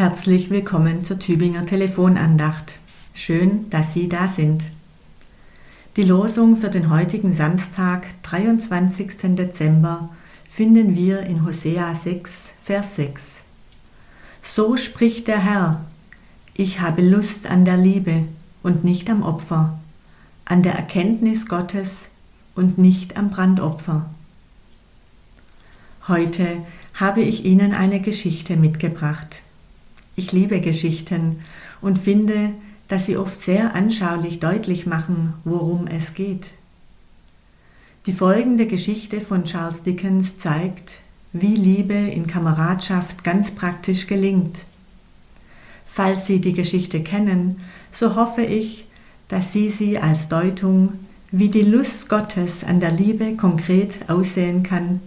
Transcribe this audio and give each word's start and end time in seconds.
Herzlich 0.00 0.48
willkommen 0.48 1.04
zur 1.04 1.18
Tübinger 1.18 1.66
Telefonandacht. 1.66 2.72
Schön, 3.12 3.68
dass 3.68 3.92
Sie 3.92 4.08
da 4.08 4.28
sind. 4.28 4.64
Die 5.96 6.04
Losung 6.04 6.56
für 6.56 6.70
den 6.70 6.88
heutigen 6.88 7.34
Samstag, 7.34 8.06
23. 8.22 9.36
Dezember, 9.36 10.08
finden 10.50 10.96
wir 10.96 11.20
in 11.24 11.44
Hosea 11.44 11.94
6, 11.94 12.54
Vers 12.64 12.96
6. 12.96 13.20
So 14.42 14.78
spricht 14.78 15.28
der 15.28 15.40
Herr, 15.40 15.84
ich 16.54 16.80
habe 16.80 17.02
Lust 17.02 17.46
an 17.46 17.66
der 17.66 17.76
Liebe 17.76 18.22
und 18.62 18.84
nicht 18.84 19.10
am 19.10 19.22
Opfer, 19.22 19.78
an 20.46 20.62
der 20.62 20.76
Erkenntnis 20.76 21.46
Gottes 21.46 21.90
und 22.54 22.78
nicht 22.78 23.18
am 23.18 23.28
Brandopfer. 23.28 24.08
Heute 26.08 26.56
habe 26.94 27.20
ich 27.20 27.44
Ihnen 27.44 27.74
eine 27.74 28.00
Geschichte 28.00 28.56
mitgebracht. 28.56 29.42
Ich 30.20 30.32
liebe 30.32 30.60
Geschichten 30.60 31.40
und 31.80 31.98
finde, 31.98 32.50
dass 32.88 33.06
sie 33.06 33.16
oft 33.16 33.42
sehr 33.42 33.74
anschaulich 33.74 34.38
deutlich 34.38 34.84
machen, 34.84 35.32
worum 35.44 35.86
es 35.86 36.12
geht. 36.12 36.52
Die 38.04 38.12
folgende 38.12 38.66
Geschichte 38.66 39.22
von 39.22 39.44
Charles 39.44 39.82
Dickens 39.82 40.36
zeigt, 40.36 41.00
wie 41.32 41.56
Liebe 41.56 41.94
in 41.94 42.26
Kameradschaft 42.26 43.24
ganz 43.24 43.52
praktisch 43.52 44.08
gelingt. 44.08 44.58
Falls 45.86 46.26
Sie 46.26 46.42
die 46.42 46.52
Geschichte 46.52 47.02
kennen, 47.02 47.62
so 47.90 48.14
hoffe 48.14 48.42
ich, 48.42 48.84
dass 49.28 49.54
Sie 49.54 49.70
sie 49.70 49.98
als 49.98 50.28
Deutung, 50.28 50.98
wie 51.32 51.48
die 51.48 51.62
Lust 51.62 52.10
Gottes 52.10 52.62
an 52.62 52.78
der 52.78 52.92
Liebe 52.92 53.36
konkret 53.36 54.10
aussehen 54.10 54.64
kann, 54.64 55.00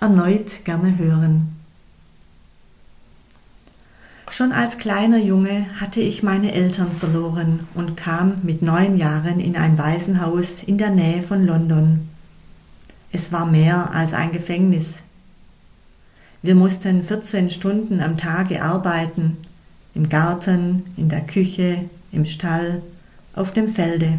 erneut 0.00 0.64
gerne 0.64 0.96
hören. 0.96 1.63
Schon 4.30 4.52
als 4.52 4.78
kleiner 4.78 5.18
Junge 5.18 5.66
hatte 5.80 6.00
ich 6.00 6.22
meine 6.22 6.52
Eltern 6.52 6.92
verloren 6.96 7.68
und 7.74 7.96
kam 7.96 8.38
mit 8.42 8.62
neun 8.62 8.96
Jahren 8.96 9.38
in 9.38 9.56
ein 9.56 9.78
Waisenhaus 9.78 10.62
in 10.64 10.78
der 10.78 10.90
Nähe 10.90 11.22
von 11.22 11.46
London. 11.46 12.08
Es 13.12 13.30
war 13.30 13.46
mehr 13.46 13.94
als 13.94 14.12
ein 14.12 14.32
Gefängnis. 14.32 14.98
Wir 16.42 16.54
mussten 16.54 17.04
14 17.04 17.50
Stunden 17.50 18.00
am 18.00 18.18
Tage 18.18 18.62
arbeiten, 18.62 19.36
im 19.94 20.08
Garten, 20.08 20.84
in 20.96 21.08
der 21.08 21.20
Küche, 21.20 21.84
im 22.10 22.26
Stall, 22.26 22.82
auf 23.34 23.52
dem 23.52 23.72
Felde. 23.72 24.18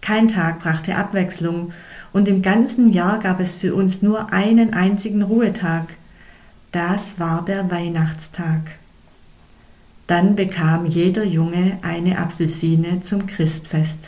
Kein 0.00 0.28
Tag 0.28 0.60
brachte 0.60 0.96
Abwechslung, 0.96 1.72
und 2.12 2.28
im 2.28 2.42
ganzen 2.42 2.92
Jahr 2.92 3.20
gab 3.20 3.40
es 3.40 3.54
für 3.54 3.74
uns 3.74 4.02
nur 4.02 4.32
einen 4.32 4.72
einzigen 4.72 5.22
Ruhetag. 5.22 5.94
Das 6.72 7.18
war 7.18 7.44
der 7.44 7.70
Weihnachtstag. 7.70 8.62
Dann 10.06 10.36
bekam 10.36 10.86
jeder 10.86 11.24
Junge 11.24 11.78
eine 11.82 12.18
Apfelsine 12.18 13.02
zum 13.02 13.26
Christfest. 13.26 13.98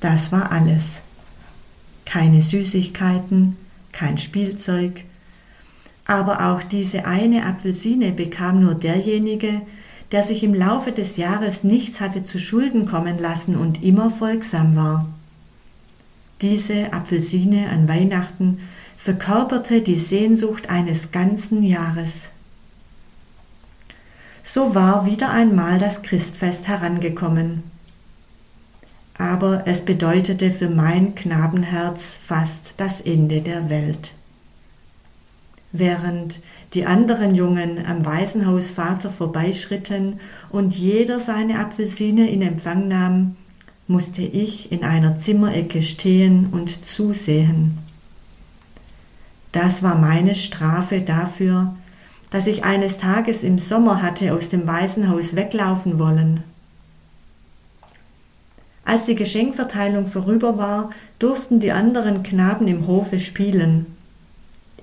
Das 0.00 0.32
war 0.32 0.52
alles. 0.52 1.00
Keine 2.04 2.42
Süßigkeiten, 2.42 3.56
kein 3.92 4.18
Spielzeug, 4.18 5.04
aber 6.06 6.52
auch 6.52 6.62
diese 6.62 7.04
eine 7.04 7.44
Apfelsine 7.44 8.12
bekam 8.12 8.60
nur 8.60 8.74
derjenige, 8.74 9.62
der 10.12 10.22
sich 10.22 10.44
im 10.44 10.54
Laufe 10.54 10.92
des 10.92 11.16
Jahres 11.16 11.64
nichts 11.64 12.00
hatte 12.00 12.22
zu 12.22 12.38
Schulden 12.38 12.86
kommen 12.86 13.18
lassen 13.18 13.56
und 13.56 13.82
immer 13.82 14.10
folgsam 14.10 14.76
war. 14.76 15.08
Diese 16.42 16.92
Apfelsine 16.92 17.70
an 17.70 17.88
Weihnachten 17.88 18.60
verkörperte 18.98 19.80
die 19.80 19.98
Sehnsucht 19.98 20.70
eines 20.70 21.10
ganzen 21.10 21.62
Jahres. 21.62 22.30
So 24.56 24.74
war 24.74 25.04
wieder 25.04 25.28
einmal 25.28 25.78
das 25.78 26.00
Christfest 26.00 26.66
herangekommen. 26.66 27.62
Aber 29.18 29.64
es 29.66 29.84
bedeutete 29.84 30.50
für 30.50 30.70
mein 30.70 31.14
Knabenherz 31.14 32.16
fast 32.26 32.72
das 32.78 33.02
Ende 33.02 33.42
der 33.42 33.68
Welt. 33.68 34.14
Während 35.72 36.40
die 36.72 36.86
anderen 36.86 37.34
Jungen 37.34 37.84
am 37.84 38.06
Waisenhausvater 38.06 39.10
vorbeischritten 39.10 40.20
und 40.48 40.74
jeder 40.74 41.20
seine 41.20 41.58
Apfelsine 41.58 42.30
in 42.30 42.40
Empfang 42.40 42.88
nahm, 42.88 43.36
musste 43.88 44.22
ich 44.22 44.72
in 44.72 44.84
einer 44.84 45.18
Zimmerecke 45.18 45.82
stehen 45.82 46.46
und 46.46 46.86
zusehen. 46.86 47.76
Das 49.52 49.82
war 49.82 49.96
meine 49.96 50.34
Strafe 50.34 51.02
dafür, 51.02 51.74
dass 52.30 52.46
ich 52.46 52.64
eines 52.64 52.98
Tages 52.98 53.42
im 53.42 53.58
Sommer 53.58 54.02
hatte 54.02 54.34
aus 54.34 54.48
dem 54.48 54.66
Waisenhaus 54.66 55.36
weglaufen 55.36 55.98
wollen. 55.98 56.42
Als 58.84 59.06
die 59.06 59.14
Geschenkverteilung 59.16 60.06
vorüber 60.06 60.58
war, 60.58 60.90
durften 61.18 61.58
die 61.58 61.72
anderen 61.72 62.22
Knaben 62.22 62.68
im 62.68 62.86
Hofe 62.86 63.18
spielen. 63.18 63.86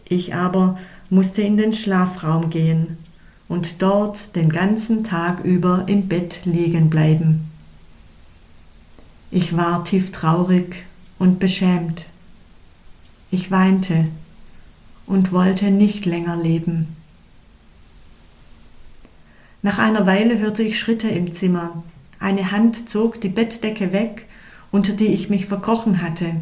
Ich 0.09 0.35
aber 0.35 0.77
musste 1.09 1.41
in 1.41 1.57
den 1.57 1.73
Schlafraum 1.73 2.49
gehen 2.49 2.97
und 3.47 3.81
dort 3.81 4.35
den 4.35 4.49
ganzen 4.49 5.03
Tag 5.03 5.43
über 5.45 5.85
im 5.87 6.07
Bett 6.07 6.41
liegen 6.43 6.89
bleiben. 6.89 7.49
Ich 9.31 9.55
war 9.55 9.85
tief 9.85 10.11
traurig 10.11 10.83
und 11.17 11.39
beschämt. 11.39 12.05
Ich 13.31 13.51
weinte 13.51 14.07
und 15.07 15.31
wollte 15.31 15.71
nicht 15.71 16.05
länger 16.05 16.35
leben. 16.35 17.02
Nach 19.63 19.79
einer 19.79 20.05
Weile 20.05 20.39
hörte 20.39 20.61
ich 20.61 20.77
Schritte 20.77 21.07
im 21.07 21.33
Zimmer. 21.33 21.83
Eine 22.19 22.51
Hand 22.51 22.89
zog 22.89 23.21
die 23.21 23.29
Bettdecke 23.29 23.93
weg, 23.93 24.27
unter 24.71 24.91
die 24.91 25.07
ich 25.07 25.29
mich 25.29 25.45
verkrochen 25.45 26.01
hatte. 26.01 26.35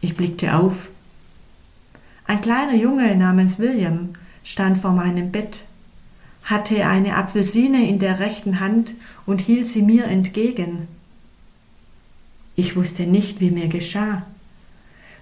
Ich 0.00 0.14
blickte 0.14 0.54
auf. 0.54 0.88
Ein 2.26 2.40
kleiner 2.40 2.74
Junge 2.74 3.14
namens 3.16 3.58
William 3.58 4.14
stand 4.44 4.78
vor 4.78 4.92
meinem 4.92 5.30
Bett, 5.30 5.58
hatte 6.42 6.86
eine 6.86 7.16
Apfelsine 7.16 7.86
in 7.86 7.98
der 7.98 8.18
rechten 8.18 8.60
Hand 8.60 8.92
und 9.26 9.42
hielt 9.42 9.68
sie 9.68 9.82
mir 9.82 10.06
entgegen. 10.06 10.88
Ich 12.56 12.76
wusste 12.76 13.02
nicht, 13.02 13.40
wie 13.40 13.50
mir 13.50 13.68
geschah. 13.68 14.22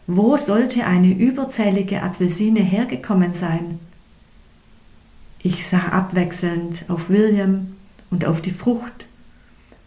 Wo 0.06 0.36
sollte 0.36 0.86
eine 0.86 1.12
überzählige 1.12 2.04
Apfelsine 2.04 2.60
hergekommen 2.60 3.34
sein? 3.34 3.80
Ich 5.42 5.68
sah 5.68 5.88
abwechselnd 5.90 6.84
auf 6.88 7.08
William 7.08 7.68
und 8.10 8.24
auf 8.24 8.42
die 8.42 8.50
Frucht 8.50 9.06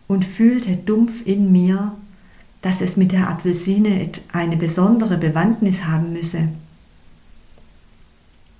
und 0.08 0.26
fühlte 0.26 0.76
dumpf 0.76 1.26
in 1.26 1.52
mir, 1.52 1.94
dass 2.62 2.82
es 2.82 2.96
mit 2.96 3.12
der 3.12 3.30
Apfelsine 3.30 4.10
eine 4.32 4.58
besondere 4.58 5.18
Bewandtnis 5.18 5.86
haben 5.86 6.14
müsse. 6.14 6.50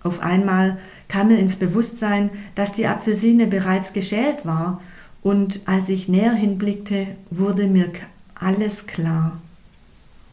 Auf 0.04 0.20
einmal 0.22 0.80
kam 1.08 1.28
mir 1.28 1.38
ins 1.38 1.56
Bewusstsein, 1.56 2.32
dass 2.56 2.74
die 2.74 2.88
Apfelsine 2.88 3.48
bereits 3.48 3.94
geschält 3.94 4.46
war, 4.46 4.82
und 5.24 5.60
als 5.68 5.88
ich 5.90 6.08
näher 6.08 6.34
hinblickte, 6.34 7.06
wurde 7.30 7.68
mir 7.68 7.92
alles 8.34 8.88
klar, 8.88 9.40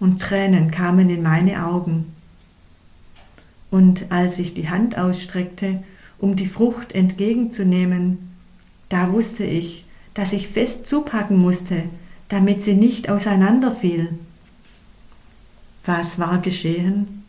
und 0.01 0.23
Tränen 0.23 0.71
kamen 0.71 1.11
in 1.11 1.23
meine 1.23 1.67
Augen. 1.67 2.15
Und 3.71 4.11
als 4.11 4.39
ich 4.39 4.55
die 4.55 4.71
Hand 4.71 4.97
ausstreckte, 4.97 5.83
um 6.19 6.37
die 6.37 6.47
Frucht 6.47 6.93
entgegenzunehmen, 6.93 8.35
da 8.89 9.13
wusste 9.13 9.45
ich, 9.45 9.85
dass 10.15 10.33
ich 10.33 10.49
fest 10.49 10.87
zupacken 10.87 11.37
musste, 11.37 11.85
damit 12.29 12.63
sie 12.63 12.75
nicht 12.75 13.09
auseinanderfiel. 13.09 14.09
Was 15.85 16.19
war 16.19 16.39
geschehen? 16.39 17.25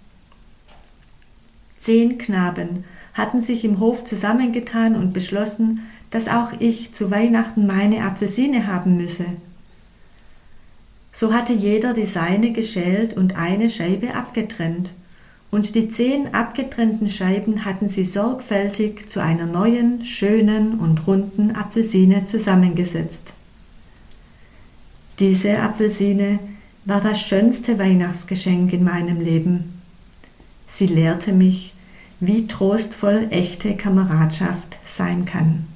Zehn 1.79 2.17
Knaben 2.17 2.83
hatten 3.13 3.41
sich 3.41 3.63
im 3.63 3.79
Hof 3.79 4.03
zusammengetan 4.05 4.95
und 4.95 5.13
beschlossen, 5.13 5.81
dass 6.11 6.27
auch 6.27 6.53
ich 6.59 6.93
zu 6.93 7.11
Weihnachten 7.11 7.67
meine 7.67 8.03
Apfelsine 8.03 8.67
haben 8.67 8.97
müsse. 8.97 9.25
So 11.13 11.33
hatte 11.33 11.53
jeder 11.53 11.93
die 11.93 12.05
seine 12.05 12.51
geschält 12.51 13.15
und 13.15 13.35
eine 13.35 13.69
Scheibe 13.69 14.15
abgetrennt 14.15 14.89
und 15.51 15.73
die 15.73 15.89
zehn 15.89 16.33
abgetrennten 16.33 17.09
Scheiben 17.09 17.65
hatten 17.65 17.89
sie 17.89 18.05
sorgfältig 18.05 19.09
zu 19.09 19.21
einer 19.21 19.47
neuen, 19.47 20.05
schönen 20.05 20.79
und 20.79 21.07
runden 21.07 21.55
Apfelsine 21.55 22.25
zusammengesetzt. 22.25 23.33
Diese 25.17 25.59
Apfelsine 25.59 26.39
war 26.85 27.01
das 27.01 27.19
schönste 27.19 27.79
Weihnachtsgeschenk 27.79 28.71
in 28.73 28.83
meinem 28.83 29.21
Leben. 29.21 29.81
Sie 30.67 30.85
lehrte 30.85 31.33
mich, 31.33 31.73
wie 32.19 32.47
trostvoll 32.47 33.27
echte 33.31 33.75
Kameradschaft 33.75 34.77
sein 34.85 35.25
kann. 35.25 35.67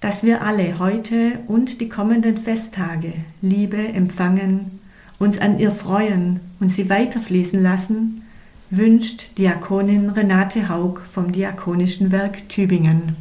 Dass 0.00 0.22
wir 0.22 0.42
alle 0.42 0.78
heute 0.78 1.38
und 1.46 1.80
die 1.80 1.88
kommenden 1.88 2.36
Festtage 2.36 3.14
Liebe 3.40 3.78
empfangen 3.78 4.81
uns 5.22 5.38
an 5.38 5.60
ihr 5.60 5.70
freuen 5.70 6.40
und 6.58 6.72
sie 6.72 6.90
weiterfließen 6.90 7.62
lassen, 7.62 8.22
wünscht 8.70 9.38
Diakonin 9.38 10.10
Renate 10.10 10.68
Haug 10.68 11.02
vom 11.12 11.30
Diakonischen 11.30 12.10
Werk 12.10 12.48
Tübingen. 12.48 13.16